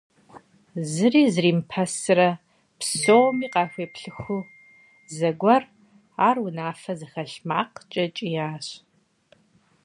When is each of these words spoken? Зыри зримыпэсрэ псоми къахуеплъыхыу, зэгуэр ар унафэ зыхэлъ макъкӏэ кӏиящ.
Зыри 0.91 1.23
зримыпэсрэ 1.33 2.29
псоми 2.79 3.47
къахуеплъыхыу, 3.53 4.43
зэгуэр 5.15 5.63
ар 6.27 6.37
унафэ 6.45 6.93
зыхэлъ 6.99 7.37
макъкӏэ 7.47 8.05
кӏиящ. 8.15 8.67